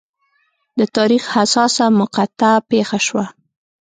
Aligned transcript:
د 0.79 0.81
تاریخ 0.97 1.23
حساسه 1.35 1.85
مقطعه 2.01 2.55
پېښه 2.71 2.99
شوه. 3.07 3.25